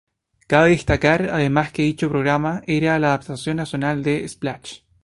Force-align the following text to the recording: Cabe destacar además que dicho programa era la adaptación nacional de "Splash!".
Cabe 0.47 0.71
destacar 0.71 1.29
además 1.29 1.71
que 1.71 1.83
dicho 1.83 2.09
programa 2.09 2.63
era 2.65 2.97
la 2.97 3.09
adaptación 3.09 3.57
nacional 3.57 4.01
de 4.01 4.27
"Splash!". 4.27 4.79